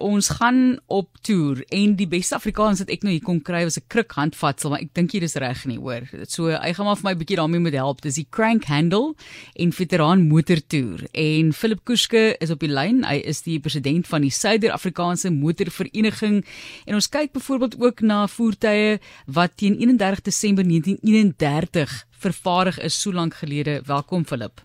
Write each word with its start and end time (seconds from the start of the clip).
Ons 0.00 0.30
gaan 0.38 0.78
op 0.86 1.08
toer 1.20 1.58
en 1.68 1.90
die 1.98 2.06
beste 2.08 2.32
Afrikaans 2.38 2.80
wat 2.80 2.88
ek 2.94 3.02
nou 3.04 3.10
hier 3.12 3.24
kon 3.24 3.42
kry 3.44 3.60
was 3.68 3.76
'n 3.76 3.84
kruk 3.92 4.12
handvatsel, 4.16 4.70
maar 4.70 4.80
ek 4.80 4.94
dink 4.94 5.12
hier 5.12 5.22
is 5.22 5.36
reg 5.36 5.66
nie, 5.66 5.76
hoor. 5.76 6.08
So 6.26 6.48
hy 6.48 6.72
gaan 6.72 6.86
maar 6.86 6.96
vir 6.96 7.04
my 7.04 7.12
'n 7.12 7.18
bietjie 7.18 7.36
daarmee 7.36 7.60
moet 7.60 7.74
help. 7.74 8.00
Dis 8.00 8.14
die 8.14 8.26
Crank 8.30 8.64
Handle 8.64 9.14
en 9.54 9.70
veteraan 9.70 10.28
motortoer. 10.28 11.04
En 11.12 11.52
Philip 11.52 11.84
Kuske 11.84 12.36
is 12.40 12.50
op 12.50 12.60
die 12.60 12.70
lyn. 12.70 13.04
Hy 13.04 13.20
is 13.20 13.42
die 13.42 13.60
president 13.60 14.06
van 14.06 14.22
die 14.22 14.30
Suider-Afrikaanse 14.30 15.30
Motorvereniging 15.30 16.42
en 16.86 16.94
ons 16.94 17.08
kyk 17.08 17.32
byvoorbeeld 17.32 17.78
ook 17.78 18.00
na 18.00 18.26
voertuie 18.26 18.98
wat 19.26 19.56
teen 19.56 19.76
31 19.76 20.22
Desember 20.22 20.64
1931 20.64 22.06
vervaardig 22.18 22.80
is 22.80 22.98
so 22.98 23.12
lank 23.12 23.34
gelede. 23.34 23.82
Welkom 23.84 24.24
Philip. 24.24 24.62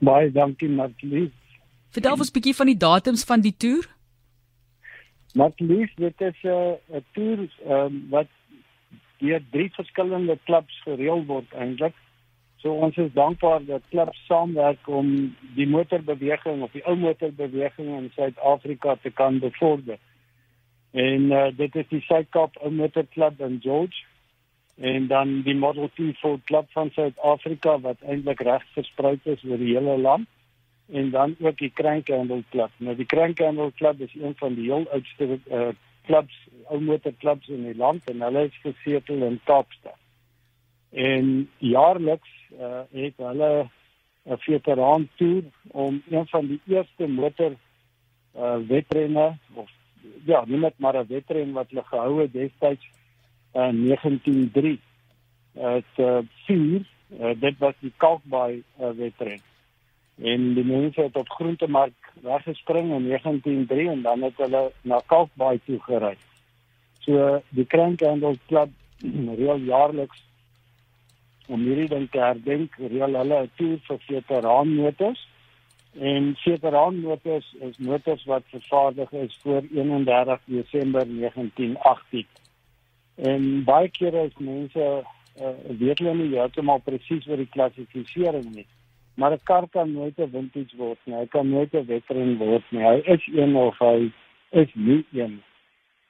Baie 0.00 0.30
dankie 0.30 0.68
Martie. 0.68 1.32
Vertel 1.88 2.12
ons 2.12 2.28
'n 2.28 2.32
bietjie 2.32 2.54
van 2.54 2.66
die 2.66 2.76
datums 2.76 3.24
van 3.24 3.40
die 3.40 3.54
toer. 3.56 3.93
Maar 5.34 5.50
lief, 5.56 5.94
dit 5.94 6.20
is 6.20 6.42
'n 6.42 6.48
uh, 6.48 6.98
'n 6.98 7.04
toer 7.12 7.38
um, 7.66 8.06
wat 8.10 8.30
deur 9.18 9.42
drie 9.50 9.70
verskillende 9.72 10.38
klubs 10.44 10.82
gereël 10.82 11.24
word 11.24 11.52
eintlik. 11.52 11.94
So 12.56 12.72
ons 12.72 12.96
is 12.96 13.12
dankbaar 13.12 13.64
dat 13.64 13.82
klubs 13.88 14.26
saamwerk 14.26 14.88
om 14.88 15.34
die 15.54 15.66
motorbeweging 15.66 16.62
of 16.62 16.72
die 16.72 16.84
ou 16.86 16.96
motorbeweging 16.96 17.88
in 17.98 18.10
Suid-Afrika 18.14 18.96
te 19.02 19.10
kan 19.10 19.38
bevorder. 19.38 19.98
En 20.90 21.20
uh, 21.22 21.46
dit 21.56 21.74
is 21.76 21.88
die 21.88 22.00
Suid-Kaap 22.00 22.56
Ou 22.62 22.70
Motorklub 22.70 23.40
in 23.40 23.58
George 23.62 24.04
en 24.76 25.06
dan 25.06 25.42
die 25.42 25.54
Model 25.54 25.90
T 25.94 26.14
Ford 26.18 26.44
Club 26.44 26.70
van 26.70 26.90
Suid-Afrika 26.90 27.78
wat 27.80 28.00
eintlik 28.00 28.40
reg 28.40 28.62
versprei 28.78 29.18
is 29.22 29.44
oor 29.44 29.58
die 29.58 29.74
hele 29.74 29.98
land 29.98 30.30
en 30.92 31.10
dan 31.10 31.36
ook 31.40 31.58
die 31.58 31.70
Krankhandel 31.70 32.42
Club. 32.50 32.70
Nou 32.76 32.96
die 32.96 33.06
Krankhandel 33.06 33.72
Club 33.74 34.00
is 34.00 34.14
een 34.14 34.34
van 34.36 34.54
die 34.54 34.64
heel 34.72 34.86
oudste 34.90 35.38
uh 35.50 35.68
clubs, 36.04 36.48
ou 36.68 36.80
motorklubs 36.84 37.48
in 37.48 37.62
die 37.64 37.76
land 37.76 38.04
en 38.12 38.20
hulle 38.20 38.42
is 38.44 38.58
gesetel 38.60 39.22
in 39.24 39.40
Kaapstad. 39.44 39.96
En 40.92 41.48
jaarliks 41.58 42.32
uh 42.60 42.82
het 42.92 43.16
hulle 43.16 43.68
'n 44.24 44.36
veteraan 44.38 45.08
toer 45.16 45.42
om 45.62 46.02
een 46.10 46.26
van 46.26 46.46
die 46.46 46.60
eerste 46.66 47.06
motor 47.06 47.56
uh 48.36 48.56
wedrenne 48.68 49.36
of 49.54 49.70
ja, 50.24 50.44
nie 50.46 50.58
net 50.58 50.78
maar 50.78 50.96
'n 50.96 51.06
wedren 51.08 51.52
wat 51.52 51.68
hulle 51.68 51.84
gehou 51.84 52.20
het 52.20 52.32
destyds 52.32 52.84
in 53.52 53.86
1903. 53.86 54.80
Het 55.52 55.92
uh 55.96 56.18
vier, 56.44 56.86
uh, 57.20 57.30
dit 57.40 57.58
was 57.58 57.74
die 57.80 57.92
Kalkbaai 57.96 58.62
uh, 58.80 58.90
wedren 58.90 59.40
en 60.22 60.54
die 60.54 60.64
mense 60.64 61.00
het 61.00 61.16
op 61.16 61.28
groentemark 61.28 62.12
weggespring 62.22 62.92
in 62.92 63.08
1903 63.08 63.88
en 63.88 64.02
dan 64.02 64.22
het 64.22 64.36
hulle 64.36 64.70
na 64.82 65.00
Kalkbaai 65.06 65.60
toe 65.64 65.80
gery. 65.80 66.14
So 67.00 67.40
die 67.48 67.66
Krankhandel 67.66 68.36
Club 68.46 68.70
reël 69.40 69.58
jaarliks 69.66 70.22
om 71.46 71.60
hierdie 71.60 71.88
ding 71.88 72.06
te 72.10 72.22
herdenk, 72.22 72.76
reël 72.78 73.18
hulle 73.20 73.40
'n 73.42 73.50
toer 73.56 73.80
vir 73.88 73.98
veteraanmotors. 74.06 75.28
En 76.00 76.34
veteraanmotors 76.36 77.54
is 77.60 77.76
motors 77.78 78.24
wat 78.24 78.42
vervaardig 78.46 79.12
is 79.12 79.38
voor 79.42 79.62
31 79.74 80.40
Desember 80.44 81.04
1918. 81.06 82.26
En 83.14 83.64
baie 83.64 83.88
kere 83.88 84.24
is 84.26 84.38
mense 84.38 85.04
uh, 85.40 85.48
weet 85.78 85.98
hulle 85.98 86.14
nie 86.14 86.32
heeltemal 86.34 86.78
presies 86.78 87.26
wat 87.26 87.36
die 87.36 87.50
klassifisering 87.50 88.56
is 88.56 88.72
maar 89.14 89.32
'n 89.32 89.40
kar 89.44 89.68
kan 89.68 89.92
nooit 89.92 90.18
'n 90.18 90.30
vintage 90.30 90.76
word 90.76 90.98
nie. 91.04 91.16
Hy 91.16 91.26
kan 91.26 91.50
nooit 91.50 91.72
'n 91.74 91.86
veteran 91.86 92.36
word 92.36 92.64
nie. 92.70 92.82
Hy 92.82 92.98
is 93.04 93.26
een 93.32 93.56
of 93.56 93.78
hy 93.78 94.10
is 94.50 94.70
nie 94.74 95.04
een. 95.12 95.42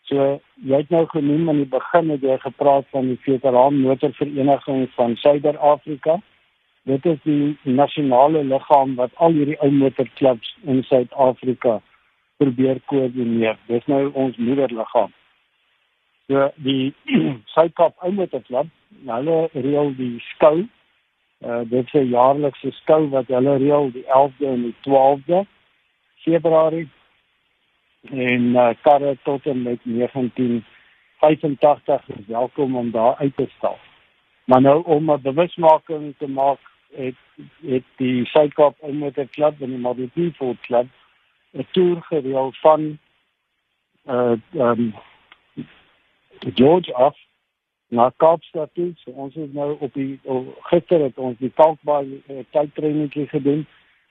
So 0.02 0.40
jy 0.54 0.76
het 0.76 0.90
nou 0.90 1.06
genoem 1.06 1.48
aan 1.48 1.56
die 1.56 1.70
begin 1.70 2.10
het 2.10 2.20
jy 2.20 2.38
gepraat 2.38 2.84
van 2.90 3.06
die 3.08 3.18
veteran 3.24 3.80
motorvereniging 3.80 4.90
van 4.90 5.16
Suider-Afrika. 5.16 6.20
Dit 6.84 7.06
is 7.06 7.18
die 7.24 7.56
nasionale 7.62 8.44
liggaam 8.44 8.94
wat 8.94 9.10
al 9.14 9.32
hierdie 9.32 9.56
ou 9.64 9.70
motorklubs 9.72 10.56
in 10.68 10.82
Suid-Afrika 10.84 11.78
probeer 12.36 12.80
koördineer. 12.92 13.56
Dis 13.66 13.86
nou 13.86 14.10
ons 14.12 14.36
moederliggaam. 14.36 15.12
So 16.28 16.50
die 16.66 16.92
Suid-Kaap 17.54 18.04
Ou 18.04 18.12
Motorklub, 18.12 18.68
hulle 19.08 19.38
reël 19.54 19.94
die 19.96 20.18
skou 20.34 20.66
Uh 21.44 21.60
dit 21.64 21.86
is 21.86 21.92
'n 21.92 22.08
jaarlikse 22.08 22.70
skou 22.70 23.08
wat 23.08 23.26
hulle 23.26 23.56
reël 23.56 23.90
die 23.92 24.04
11de 24.04 24.46
en 24.46 24.62
die 24.62 24.74
12de 24.80 25.46
Februarie 26.16 26.88
en 28.10 28.54
uh 28.54 28.68
karre 28.82 29.16
tot 29.22 29.46
en 29.46 29.62
met 29.62 29.78
1985 29.82 32.08
is 32.08 32.26
welkom 32.26 32.76
om 32.76 32.90
daar 32.90 33.16
uit 33.16 33.36
te 33.36 33.46
stap. 33.56 33.78
Maar 34.44 34.60
nou 34.60 34.84
om 34.84 35.10
'n 35.10 35.20
bewusmaking 35.20 36.14
te 36.18 36.28
maak 36.28 36.58
het 36.92 37.14
het 37.66 37.84
die 37.96 38.26
Suid-Kaap 38.26 38.92
Motor 38.92 39.26
Club 39.26 39.60
en 39.60 39.68
die 39.68 39.78
Model 39.78 40.08
T 40.14 40.36
Ford 40.36 40.60
Club 40.60 40.86
'n 41.52 41.66
toer 41.70 42.02
gereël 42.02 42.52
van 42.52 42.98
uh 44.06 44.32
um 44.52 44.94
George 46.54 46.94
af 46.94 47.16
na 47.94 48.10
Kaapstad 48.16 48.72
toe. 48.74 48.92
So 49.02 49.14
ons 49.24 49.36
is 49.38 49.50
nou 49.54 49.74
op 49.78 49.92
die 49.94 50.18
gister 50.70 51.04
het 51.06 51.18
ons 51.18 51.38
die 51.42 51.52
Kalkbaai 51.60 52.06
uh, 52.10 52.42
tydtreinetjie 52.56 53.26
gedoen 53.30 53.64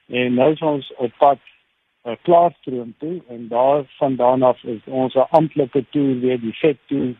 en 0.08 0.38
nou 0.38 0.50
is 0.52 0.62
ons 0.64 0.90
op 1.04 1.12
pad 1.20 1.40
uh, 2.04 2.16
Klaarstroom 2.26 2.94
toe 3.02 3.20
en 3.32 3.48
daar 3.52 3.84
vandaan 3.98 4.42
af 4.42 4.62
is 4.64 4.82
ons 4.86 5.16
amptelike 5.16 5.84
toer 5.96 6.20
weer 6.24 6.40
die 6.40 6.56
vet 6.60 6.80
toer 6.92 7.14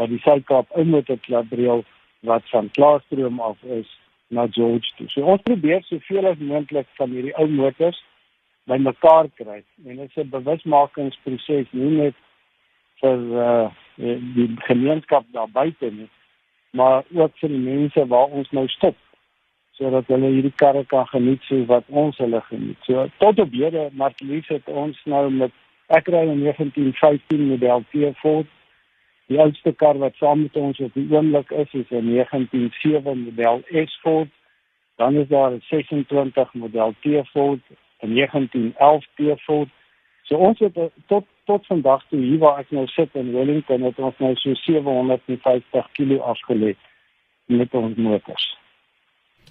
wat 0.00 0.10
die 0.10 0.20
Suid-Kaap 0.24 0.78
Inmotorklub 0.78 1.52
reël 1.58 1.84
wat 2.26 2.46
van 2.50 2.70
Klaarstroom 2.78 3.40
af 3.40 3.62
is 3.62 3.90
na 4.32 4.46
George 4.50 4.94
toe. 4.96 5.08
So 5.12 5.26
ons 5.28 5.44
probeer 5.46 5.82
soveel 5.86 6.26
as 6.30 6.40
moontlik 6.40 6.88
van 6.98 7.14
hierdie 7.14 7.36
ou 7.38 7.48
motors 7.50 8.00
bymekaar 8.70 9.28
kry 9.38 9.60
en 9.60 9.96
dit 9.96 10.08
is 10.08 10.18
'n 10.24 10.30
bewusmakingsproses 10.30 11.72
nie 11.72 11.94
net 12.02 12.14
vir 13.02 13.18
uh, 13.44 13.68
die 13.96 14.48
gemeenskap 14.70 15.24
daar 15.32 15.50
buite 15.52 15.90
nie 15.90 16.10
maar 16.72 17.04
ook 17.12 17.38
vir 17.38 17.48
die 17.48 17.64
mense 17.64 18.06
waar 18.06 18.32
ons 18.32 18.50
nou 18.50 18.66
stop 18.68 18.96
sodat 19.76 20.08
hulle 20.12 20.30
hierdie 20.34 20.54
karre 20.62 20.84
kan 20.88 21.06
geniet 21.10 21.44
so 21.48 21.64
wat 21.68 21.84
ons 21.88 22.18
hulle 22.20 22.40
geniet. 22.48 22.78
So 22.86 23.06
tot 23.18 23.40
op 23.40 23.54
hede 23.56 23.88
Marlies 23.98 24.48
het 24.52 24.68
ons 24.68 24.98
nou 25.08 25.24
met 25.30 25.52
ek 25.98 26.08
ry 26.12 26.24
'n 26.28 26.42
1915 26.42 27.46
model 27.48 27.84
T 27.92 28.12
Ford. 28.20 28.46
Die 29.28 29.40
oudste 29.40 29.72
kar 29.72 29.98
wat 29.98 30.14
saam 30.20 30.42
met 30.42 30.56
ons 30.56 30.80
op 30.80 30.94
die 30.94 31.08
oomblik 31.10 31.50
is 31.50 31.72
is 31.72 31.90
'n 31.90 32.08
1907 32.12 33.18
model 33.24 33.62
S 33.86 33.98
Ford. 34.02 34.28
Dan 34.96 35.16
is 35.16 35.28
daar 35.28 35.50
'n 35.52 35.62
26 35.70 36.54
model 36.54 36.94
T 37.00 37.26
Ford, 37.32 37.60
'n 38.00 38.12
1911 38.12 39.04
T 39.16 39.40
Ford. 39.40 39.68
So 40.22 40.36
ons 40.36 40.58
het 40.58 40.76
eh, 40.76 40.84
tot 41.06 41.24
tot 41.50 41.66
vandag 41.66 42.04
toe 42.08 42.20
hier 42.20 42.40
waar 42.42 42.62
ek 42.62 42.70
nou 42.70 42.86
sit 42.94 43.14
in 43.18 43.32
Wellington 43.34 43.86
het 43.88 43.98
ons 43.98 44.18
nou 44.22 44.32
so 44.40 44.54
750 44.64 45.92
kg 45.98 46.18
afgelê 46.32 46.74
met 47.50 47.74
ons 47.74 47.96
motors. 47.96 48.48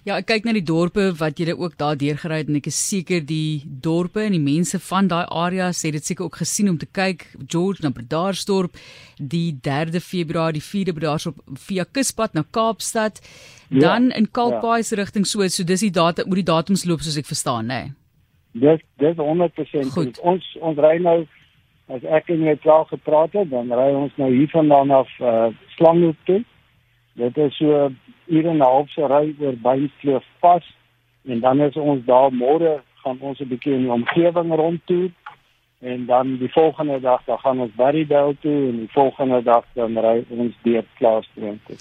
Ja, 0.02 0.16
ek 0.18 0.32
kyk 0.32 0.48
na 0.48 0.54
die 0.58 0.66
dorpe 0.66 1.04
wat 1.20 1.38
julle 1.38 1.54
ook 1.54 1.76
daar 1.78 1.98
deurgery 2.00 2.40
het 2.40 2.48
en 2.50 2.58
ek 2.58 2.72
is 2.72 2.78
seker 2.82 3.20
die 3.22 3.62
dorpe 3.86 4.24
en 4.24 4.34
die 4.34 4.42
mense 4.42 4.80
van 4.82 5.12
daai 5.12 5.28
area 5.30 5.68
sê 5.78 5.92
dit 5.94 6.02
seker 6.02 6.26
ook 6.26 6.40
gesien 6.42 6.72
om 6.72 6.80
te 6.82 6.88
kyk 6.90 7.28
George 7.44 7.86
na 7.86 7.92
Bredasdorp 7.94 8.80
die 9.20 9.52
3de 9.62 10.02
Februarie, 10.02 10.58
die 10.58 10.66
4de 10.66 10.96
Bredasdorp 10.98 11.44
via 11.68 11.86
Kuspad 11.86 12.34
na 12.34 12.42
Kaapstad, 12.50 13.22
ja, 13.70 13.84
dan 13.84 14.10
in 14.18 14.26
Kalkbaai 14.26 14.82
se 14.82 14.96
ja. 14.96 15.04
rigting 15.04 15.28
so, 15.30 15.46
so 15.46 15.64
dis 15.64 15.86
die 15.86 15.94
datum 15.94 16.34
moet 16.34 16.42
die 16.42 16.50
datums 16.50 16.88
loop 16.90 17.06
soos 17.06 17.20
ek 17.22 17.30
verstaan, 17.30 17.70
nê. 17.70 17.82
Nee. 17.84 17.98
Dis 18.52 18.82
dis 19.00 19.16
100% 19.16 19.94
goed. 19.94 20.18
Ons 20.26 20.50
ons 20.60 20.82
ry 20.82 20.98
nou 21.00 21.22
as 21.96 22.04
ek 22.04 22.30
en 22.34 22.46
jy 22.48 22.56
klaar 22.64 22.86
gepraat 22.90 23.34
het, 23.38 23.50
dan 23.52 23.72
ry 23.76 23.92
ons 23.96 24.14
nou 24.22 24.30
hiervandaan 24.32 24.92
af 24.96 25.10
uh, 25.20 25.50
Slanghoek 25.76 26.20
toe. 26.30 26.42
Dit 27.20 27.38
is 27.38 27.58
so 27.58 27.90
ure 28.28 28.50
en 28.50 28.58
'n 28.58 28.68
half 28.68 28.90
se 28.90 29.08
ry 29.08 29.36
oor 29.40 29.58
Beinkloof 29.66 30.24
pas 30.40 30.64
en 31.28 31.40
dan 31.40 31.62
is 31.62 31.76
ons 31.76 32.06
daar 32.06 32.32
môre 32.32 32.82
gaan 33.04 33.18
ons 33.20 33.40
'n 33.40 33.48
bietjie 33.48 33.74
in 33.74 33.84
die 33.86 33.92
omgewing 33.92 34.56
rondtoer 34.56 35.12
en 35.82 36.06
dan 36.06 36.38
die 36.38 36.52
volgende 36.52 37.00
dag 37.00 37.24
dan 37.26 37.40
gaan 37.40 37.60
ons 37.60 37.76
Barrydale 37.76 38.36
toe 38.40 38.70
en 38.70 38.78
die 38.78 38.92
volgende 38.92 39.44
dag 39.44 39.66
dan 39.74 39.98
ry 39.98 40.24
ons 40.30 40.56
deur 40.64 40.86
Klaarstroom 40.98 41.60
toe. 41.66 41.78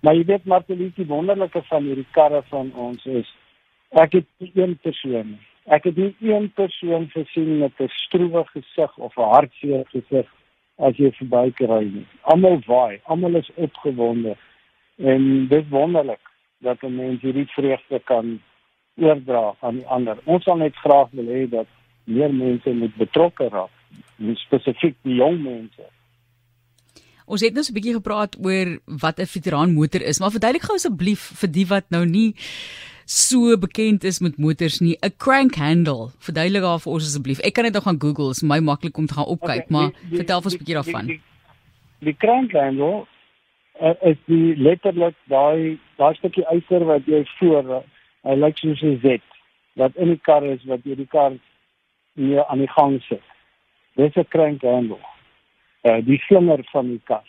Maar 0.00 0.14
jy 0.14 0.24
weet 0.24 0.44
Martelies, 0.44 0.94
die 0.94 1.06
wonderlike 1.06 1.62
van 1.62 1.84
hierdie 1.84 2.06
karre 2.10 2.42
van 2.42 2.72
ons 2.74 3.04
is 3.06 3.28
ek 3.90 4.12
het 4.12 4.26
een 4.54 4.78
persoon 4.82 5.38
Ek 5.64 5.84
het 5.84 5.96
nie 5.96 6.14
een 6.20 6.52
persoon 6.52 7.08
gesien 7.10 7.58
met 7.58 7.72
'n 7.78 7.88
stroewe 7.88 8.44
gesig 8.44 8.96
of 8.98 9.16
'n 9.16 9.32
hartseer 9.34 9.84
gesig 9.86 10.26
as 10.76 10.96
jy 10.96 11.12
verbykry 11.12 11.84
nie. 11.84 12.06
Almal 12.22 12.60
waai, 12.66 13.00
almal 13.04 13.34
is 13.34 13.50
opgewonde. 13.54 14.36
En 14.96 15.46
dit 15.48 15.68
wonderlik 15.68 16.20
dat 16.58 16.82
'n 16.82 16.96
mens 16.96 17.20
hierdie 17.20 17.46
vreugde 17.46 18.00
kan 18.04 18.40
oordra 18.96 19.54
aan 19.60 19.74
die 19.74 19.86
ander. 19.86 20.18
Ons 20.24 20.44
sal 20.44 20.56
net 20.56 20.76
graag 20.76 21.10
wil 21.10 21.26
hê 21.26 21.48
dat 21.48 21.66
meer 22.04 22.34
mense 22.34 22.70
moet 22.70 22.94
betrokke 22.96 23.48
raak 23.48 23.70
spesifiek 24.34 24.96
die 25.02 25.14
jong 25.14 25.42
mense. 25.42 25.88
Ons 27.26 27.40
het 27.40 27.54
nou 27.54 27.62
so 27.64 27.72
'n 27.72 27.74
bietjie 27.74 27.94
gepraat 27.94 28.36
oor 28.38 28.78
wat 28.86 29.18
'n 29.18 29.26
veteraan 29.26 29.74
motor 29.74 30.02
is, 30.02 30.18
maar 30.18 30.30
verduidelik 30.30 30.62
gou 30.62 30.74
asseblief 30.74 31.22
vir 31.40 31.50
die 31.50 31.66
wat 31.66 31.90
nou 31.90 32.04
nie 32.06 32.34
so 33.04 33.58
bekend 33.58 34.04
is 34.04 34.20
met 34.20 34.38
motors 34.38 34.80
nie, 34.80 34.96
'n 35.00 35.16
crank 35.16 35.54
handle. 35.54 36.10
Verduidelik 36.18 36.62
daar 36.62 36.80
vir 36.80 36.92
ons 36.92 37.04
asseblief. 37.04 37.38
Ek 37.40 37.52
kan 37.52 37.64
dit 37.64 37.72
nog 37.72 37.82
gaan 37.82 38.00
Google, 38.00 38.30
is 38.30 38.42
my 38.42 38.58
maklik 38.58 38.96
om 38.96 39.06
te 39.06 39.14
gaan 39.14 39.26
opkyk, 39.26 39.64
okay, 39.64 39.66
maar 39.68 39.90
die, 39.90 40.08
die, 40.08 40.16
vertel 40.16 40.36
ons 40.36 40.54
'n 40.54 40.58
bietjie 40.58 40.74
daarvan. 40.74 41.06
Die, 41.06 41.20
die, 42.00 42.06
die 42.10 42.16
crank 42.16 42.52
handle 42.52 43.06
uh, 43.80 43.94
is 44.00 44.16
die 44.24 44.56
letterlik 44.56 45.14
daai 45.24 45.78
daai 45.96 46.14
stukkie 46.14 46.44
yster 46.54 46.84
wat 46.84 47.06
jy 47.06 47.24
voor 47.38 47.64
uh, 47.78 47.82
hy 48.22 48.36
lyk 48.38 48.58
soos 48.58 48.82
'n 48.82 48.98
Z 49.02 49.20
wat 49.80 49.96
in 49.96 50.12
die 50.12 50.20
kar 50.20 50.44
is 50.44 50.64
wat 50.68 50.84
jy 50.84 50.96
die 50.98 51.08
kar 51.08 51.38
nie 52.14 52.36
aan 52.40 52.60
die 52.60 52.72
gang 52.76 53.00
sit. 53.08 53.22
Dis 53.96 54.16
'n 54.16 54.28
crank 54.28 54.62
handle. 54.62 55.00
Uh 55.82 56.00
die 56.04 56.20
slinger 56.26 56.64
van 56.72 56.88
die 56.88 57.00
kar. 57.04 57.26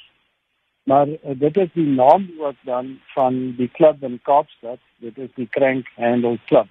Maar 0.83 1.07
uh, 1.07 1.15
dit 1.23 1.57
is 1.57 1.69
die 1.73 1.87
naam 1.87 2.31
ook 2.39 2.55
dan 2.61 2.99
van 3.15 3.55
die 3.57 3.69
klub 3.69 4.03
in 4.03 4.19
Kaapstad. 4.21 4.79
Dit 4.97 5.17
is 5.17 5.29
die 5.35 5.47
Crank 5.49 5.87
Handle 5.95 6.37
Club. 6.45 6.67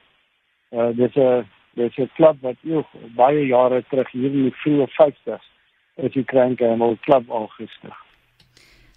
Uh 0.70 0.88
dis 0.96 1.14
'n 1.14 1.46
dis 1.74 1.96
'n 1.96 2.10
klub 2.14 2.36
wat 2.40 2.56
joh, 2.60 2.84
baie 3.16 3.46
jare 3.46 3.84
terug 3.88 4.10
hier 4.10 4.30
in 4.30 4.42
die 4.42 4.54
vroeë 4.54 4.86
50s 4.88 5.44
is 5.94 6.12
die 6.12 6.24
Crank 6.24 6.60
Handle 6.60 6.96
Club 7.00 7.30
al 7.30 7.46
gestig. 7.46 7.96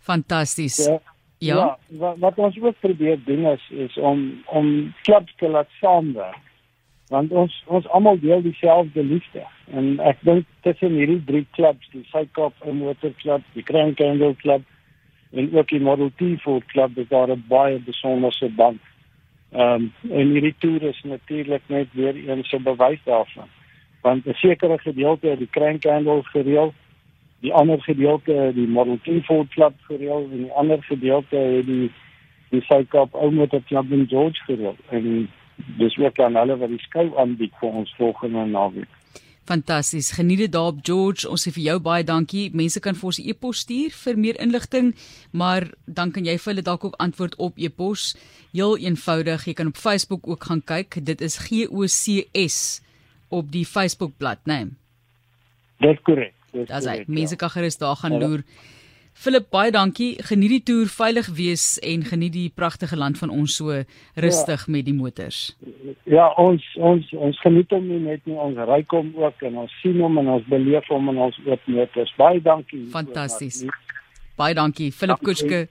Fantasties. 0.02 0.86
Ja. 0.86 1.00
Ja. 1.38 1.56
ja 1.56 1.78
wat, 1.88 2.18
wat 2.18 2.38
ons 2.38 2.60
ook 2.62 2.80
probeer 2.80 3.20
doen 3.26 3.46
is 3.46 3.70
is 3.70 3.98
om 3.98 4.44
om 4.46 4.94
klubs 5.02 5.34
te 5.36 5.48
laat 5.48 5.70
saamwerk. 5.80 6.44
Want 7.08 7.32
ons 7.32 7.64
ons 7.66 7.88
almal 7.88 8.20
deel 8.20 8.42
dieselfde 8.42 9.04
liefde 9.04 9.44
en 9.72 10.00
ek 10.00 10.18
dink 10.22 10.46
tussen 10.62 10.96
hierdie 10.98 11.24
drie 11.26 11.48
klubs, 11.52 11.90
die 11.92 12.06
Suid-Kaap 12.10 12.66
Motor 12.66 13.12
Club, 13.22 13.42
die 13.54 13.64
Crank 13.64 14.00
Handle 14.00 14.36
Club 14.36 14.62
en 15.36 15.50
ook 15.54 15.68
die 15.68 15.80
Model 15.80 16.12
T 16.16 16.42
Ford 16.42 16.66
Club, 16.66 16.98
is 16.98 17.08
daar 17.08 17.30
'n 17.30 17.44
baie 17.48 17.80
besonderse 17.80 18.50
band. 18.50 18.82
Ehm 19.52 19.62
um, 19.62 19.94
en 20.12 20.32
hierdie 20.32 20.56
toer 20.58 20.82
is 20.84 21.02
natuurlik 21.04 21.62
net 21.68 21.88
weer 21.92 22.30
een 22.30 22.44
so 22.44 22.60
bewys 22.60 23.04
daarvan. 23.04 23.48
Want 24.02 24.26
'n 24.26 24.34
sekere 24.34 24.78
gedeelte 24.78 25.28
het 25.28 25.40
die 25.40 25.50
Crank 25.50 25.84
Handle 25.84 26.24
gereël 26.24 26.74
die 27.40 27.54
ander 27.54 27.82
gedeelte 27.82 28.52
die 28.56 28.68
Model 28.68 29.00
T 29.04 29.26
Ford 29.26 29.50
Club 29.50 29.74
gereël 29.88 30.28
en 30.32 30.38
die 30.38 30.52
ander 30.52 30.84
gedeelte 30.84 31.36
het 31.36 31.66
die 31.66 31.92
die 32.50 32.62
Suid-Kaap 32.62 33.14
Ou 33.14 33.32
Motor 33.32 33.62
Club 33.68 33.92
in 33.92 34.08
George 34.08 34.44
gereël 34.46 34.76
en 34.90 35.30
dis 35.78 35.98
ook 35.98 36.20
aan 36.20 36.36
hulle 36.36 36.58
wat 36.58 36.70
die 36.70 36.84
skou 36.84 37.08
aanbied 37.18 37.54
vir 37.60 37.70
ons 37.70 37.94
volgende 37.98 38.46
naweek. 38.46 38.92
Fantasties. 39.46 40.12
Geniet 40.18 40.40
dit 40.40 40.52
daar 40.52 40.72
op 40.74 40.80
George. 40.82 41.30
Ons 41.30 41.46
sê 41.46 41.52
vir 41.54 41.64
jou 41.68 41.80
baie 41.80 42.04
dankie. 42.04 42.48
Mense 42.54 42.80
kan 42.82 42.98
vir 42.98 43.12
ons 43.12 43.20
e-pos 43.22 43.60
stuur 43.62 43.94
vir 43.94 44.18
meer 44.18 44.40
inligting, 44.42 44.96
maar 45.32 45.68
dan 45.86 46.12
kan 46.12 46.26
jy 46.26 46.38
vir 46.38 46.54
hulle 46.54 46.66
dalk 46.66 46.88
ook 46.90 46.98
antwoord 46.98 47.36
op 47.38 47.60
e-pos. 47.62 48.16
Heel 48.56 48.78
eenvoudig. 48.78 49.46
Jy 49.46 49.54
kan 49.54 49.70
op 49.70 49.78
Facebook 49.78 50.28
ook 50.28 50.44
gaan 50.50 50.64
kyk. 50.66 50.98
Dit 51.06 51.22
is 51.22 51.38
G 51.38 51.68
O 51.70 51.86
C 51.86 52.26
S 52.34 52.82
op 53.30 53.52
die 53.52 53.66
Facebook 53.66 54.18
bladsy, 54.18 54.50
né? 54.50 54.58
Nee. 54.64 54.74
Dis 55.86 56.02
korrek. 56.08 56.34
Dis 56.56 56.86
hy. 56.88 57.04
Mense 57.08 57.36
kan 57.36 57.52
gerus 57.54 57.78
daar 57.78 57.96
gaan 58.00 58.18
loer. 58.18 58.44
Philip, 59.16 59.46
baie 59.50 59.72
dankie. 59.72 60.18
Geniet 60.28 60.52
die 60.52 60.64
toer, 60.68 60.90
veilig 60.92 61.30
wees 61.38 61.64
en 61.80 62.04
geniet 62.04 62.34
die 62.36 62.50
pragtige 62.52 62.98
land 63.00 63.18
van 63.18 63.32
ons 63.32 63.56
so 63.56 63.72
rustig 64.20 64.66
ja. 64.66 64.72
met 64.76 64.86
die 64.86 64.94
motors. 64.94 65.40
Ja, 66.04 66.28
ons 66.42 66.66
ons 66.76 67.14
ons 67.16 67.40
geniet 67.40 67.72
hom 67.72 67.88
nie 67.88 68.02
net 68.04 68.28
nie, 68.28 68.36
ons 68.36 68.60
ry 68.68 68.82
kom 68.92 69.14
ook 69.16 69.46
en 69.48 69.62
ons 69.64 69.78
sien 69.80 70.02
hom 70.04 70.20
en 70.20 70.34
ons 70.36 70.52
beleef 70.52 70.92
hom 70.92 71.08
in 71.14 71.22
ons 71.30 71.40
oop 71.48 71.72
motors. 71.72 72.12
Baie 72.20 72.44
dankie. 72.44 72.84
Fantasties. 72.92 73.64
Baie 74.36 74.54
dankie, 74.54 74.92
Philip 74.92 75.24
Kutschke. 75.24 75.64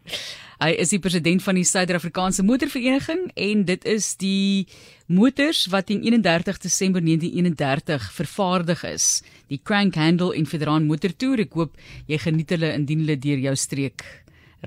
Hy 0.65 0.71
is 0.81 0.95
die 0.95 1.01
president 1.03 1.43
van 1.45 1.59
die 1.59 1.67
Suid-Afrikaanse 1.69 2.41
Motorvereniging 2.49 3.27
en 3.37 3.65
dit 3.69 3.83
is 3.85 4.15
die 4.17 4.65
motors 5.13 5.67
wat 5.69 5.91
in 5.93 6.01
31 6.07 6.63
Desember 6.63 7.05
1931 7.05 8.07
vervaardig 8.17 8.85
is. 8.89 9.09
Die 9.53 9.61
Crank 9.61 9.99
Handle 10.01 10.33
en 10.33 10.49
Federaan 10.49 10.87
Motor 10.89 11.13
Tour. 11.21 11.43
Ek 11.45 11.53
hoop 11.53 11.77
jy 12.09 12.17
geniet 12.23 12.57
hulle 12.57 12.73
indien 12.79 13.05
hulle 13.05 13.21
deur 13.21 13.45
jou 13.45 13.57
streek 13.61 14.07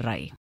ry. 0.06 0.28